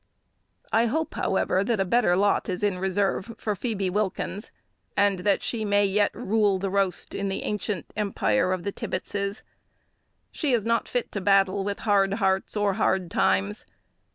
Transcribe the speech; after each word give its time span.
I 0.71 0.87
hope, 0.87 1.13
however, 1.13 1.63
that 1.63 1.79
a 1.79 1.85
better 1.85 2.15
lot 2.15 2.49
is 2.49 2.63
in 2.63 2.79
reserve 2.79 3.35
for 3.37 3.55
Phoebe 3.55 3.87
Wilkins, 3.87 4.51
and 4.97 5.19
that 5.19 5.43
she 5.43 5.63
may 5.63 5.85
yet 5.85 6.09
"rule 6.15 6.57
the 6.57 6.71
roast," 6.71 7.13
in 7.13 7.29
the 7.29 7.43
ancient 7.43 7.85
empire 7.95 8.51
of 8.51 8.63
the 8.63 8.73
Tibbetses! 8.73 9.43
She 10.31 10.53
is 10.53 10.65
not 10.65 10.87
fit 10.87 11.11
to 11.11 11.21
battle 11.21 11.63
with 11.63 11.81
hard 11.81 12.15
hearts 12.15 12.57
or 12.57 12.73
hard 12.73 13.11
times. 13.11 13.63